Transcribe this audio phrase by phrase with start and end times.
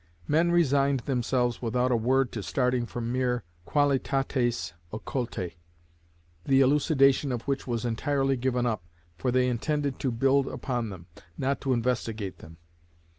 [0.27, 5.57] Men resigned themselves without a word to starting from mere qualitates occultæ,
[6.43, 8.83] the elucidation of which was entirely given up,
[9.15, 11.05] for they intended to build upon them,
[11.37, 12.57] not to investigate them.